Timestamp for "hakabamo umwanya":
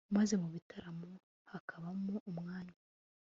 1.51-2.77